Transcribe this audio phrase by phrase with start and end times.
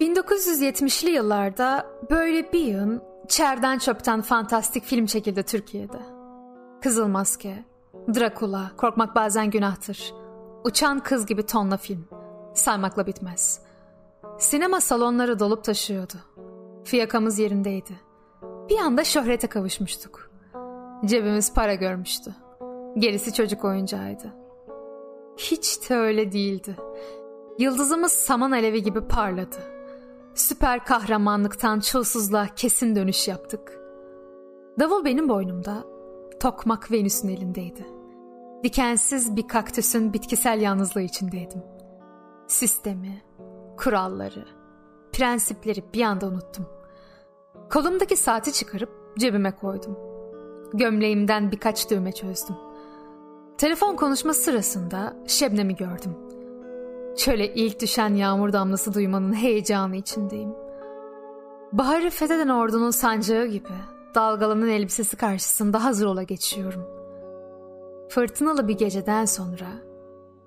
[0.00, 5.98] 1970'li yıllarda böyle bir yığın çerden çöpten fantastik film çekildi Türkiye'de.
[6.82, 7.64] Kızıl Maske,
[8.14, 10.14] Drakula, Korkmak Bazen Günahtır,
[10.64, 12.08] Uçan Kız gibi tonla film.
[12.54, 13.60] Saymakla bitmez.
[14.38, 16.14] Sinema salonları dolup taşıyordu.
[16.84, 18.00] Fiyakamız yerindeydi.
[18.68, 20.30] Bir anda şöhrete kavuşmuştuk.
[21.04, 22.34] Cebimiz para görmüştü.
[22.98, 24.34] Gerisi çocuk oyuncağıydı.
[25.36, 26.76] Hiç de öyle değildi.
[27.58, 29.79] Yıldızımız saman alevi gibi parladı.
[30.34, 33.80] Süper kahramanlıktan çulsuzluğa kesin dönüş yaptık.
[34.80, 35.84] Davul benim boynumda,
[36.40, 37.86] tokmak Venüs'ün elindeydi.
[38.64, 41.62] Dikensiz bir kaktüsün bitkisel yalnızlığı içindeydim.
[42.48, 43.22] Sistemi,
[43.76, 44.44] kuralları,
[45.12, 46.66] prensipleri bir anda unuttum.
[47.70, 49.98] Kolumdaki saati çıkarıp cebime koydum.
[50.74, 52.56] Gömleğimden birkaç düğme çözdüm.
[53.58, 56.29] Telefon konuşma sırasında Şebnem'i gördüm.
[57.16, 60.54] Çöle ilk düşen yağmur damlası duymanın heyecanı içindeyim.
[61.72, 63.68] Baharı fetheden ordunun sancağı gibi
[64.14, 66.86] dalgalanan elbisesi karşısında hazır ola geçiyorum.
[68.08, 69.66] Fırtınalı bir geceden sonra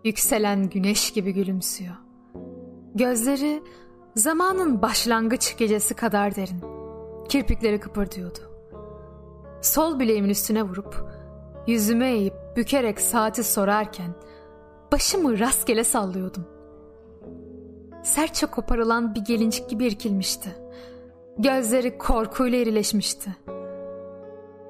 [0.04, 1.96] yükselen güneş gibi gülümsüyor.
[2.96, 3.64] Gözleri
[4.16, 6.64] zamanın başlangıç gecesi kadar derin.
[7.30, 8.40] Kirpikleri kıpırdıyordu.
[9.62, 11.06] Sol bileğimin üstüne vurup
[11.68, 14.16] yüzüme eğip bükerek saati sorarken
[14.92, 16.53] başımı rastgele sallıyordum.
[18.04, 20.56] Sertçe koparılan bir gelincik gibi irkilmişti.
[21.38, 23.36] Gözleri korkuyla erileşmişti.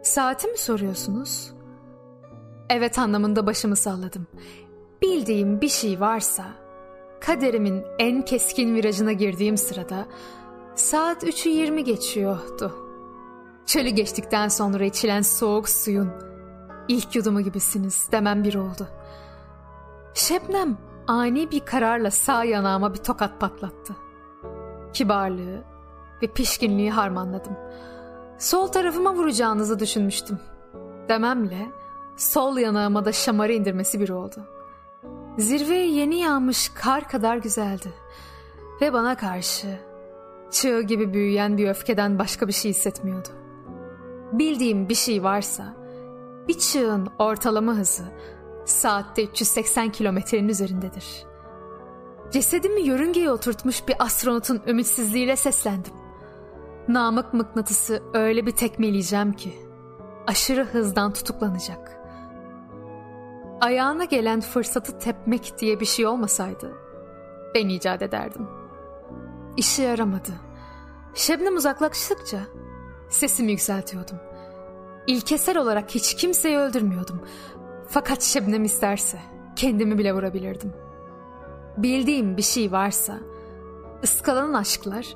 [0.03, 1.53] Saati mi soruyorsunuz?
[2.70, 4.28] Evet anlamında başımı salladım.
[5.02, 6.45] Bildiğim bir şey varsa
[7.22, 10.06] kaderimin en keskin virajına girdiğim sırada
[10.75, 12.75] saat 3'ü 20 geçiyordu.
[13.66, 16.12] Çölü geçtikten sonra içilen soğuk suyun
[16.88, 18.88] ilk yudumu gibisiniz demem bir oldu.
[20.13, 20.78] Şebnem
[21.08, 23.96] ani bir kararla sağ yanağıma bir tokat patlattı.
[24.94, 25.64] Kibarlığı
[26.22, 27.58] ve pişkinliği harmanladım.
[28.38, 30.40] Sol tarafıma vuracağınızı düşünmüştüm.
[31.09, 31.68] Dememle
[32.18, 34.36] sol yanağıma da şamarı indirmesi bir oldu.
[35.38, 37.94] Zirveye yeni yağmış kar kadar güzeldi.
[38.81, 39.80] Ve bana karşı
[40.52, 43.30] çığ gibi büyüyen bir öfkeden başka bir şey hissetmiyordu.
[44.31, 45.74] Bildiğim bir şey varsa
[46.47, 48.03] bir çığın ortalama hızı
[48.66, 51.25] saatte 380 kilometrenin üzerindedir.
[52.31, 55.94] Cesedimi yörüngeye oturtmuş bir astronotun ümitsizliğiyle seslendim.
[56.88, 59.53] Namık mıknatısı öyle bir tekmeleyeceğim ki
[60.28, 62.00] aşırı hızdan tutuklanacak.
[63.62, 66.84] Ayağına gelen fırsatı tepmek diye bir şey olmasaydı
[67.56, 68.47] ben icat ederdim.
[69.57, 70.31] İşe yaramadı.
[71.13, 72.40] Şebnem uzaklaştıkça
[73.09, 74.18] sesimi yükseltiyordum.
[75.07, 77.22] İlkesel olarak hiç kimseyi öldürmüyordum.
[77.94, 79.20] Fakat Şebnem isterse
[79.56, 80.74] kendimi bile vurabilirdim.
[81.78, 83.20] Bildiğim bir şey varsa
[84.04, 85.08] ıskalanan aşklar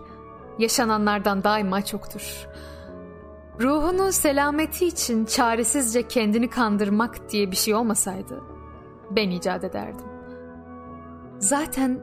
[0.59, 2.47] yaşananlardan daima çoktur.
[3.61, 8.43] Ruhunun selameti için çaresizce kendini kandırmak diye bir şey olmasaydı
[9.11, 10.05] ben icat ederdim.
[11.39, 11.99] Zaten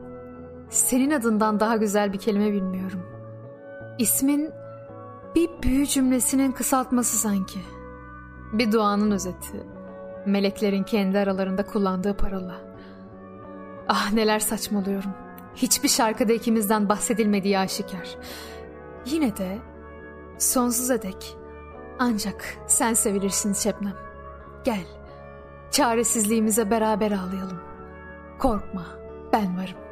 [0.70, 3.00] senin adından daha güzel bir kelime bilmiyorum.
[3.98, 4.50] İsmin
[5.34, 7.60] bir büyü cümlesinin kısaltması sanki.
[8.52, 9.74] Bir duanın özeti.
[10.26, 12.54] Meleklerin kendi aralarında kullandığı parola.
[13.88, 15.10] Ah neler saçmalıyorum.
[15.54, 18.16] Hiçbir şarkıda ikimizden bahsedilmediği aşikar.
[19.06, 19.58] Yine de
[20.38, 21.36] sonsuza dek
[21.98, 23.96] ancak sen sevilirsin Şebnem.
[24.64, 24.84] Gel,
[25.70, 27.60] çaresizliğimize beraber ağlayalım.
[28.38, 28.86] Korkma,
[29.32, 29.83] ben varım.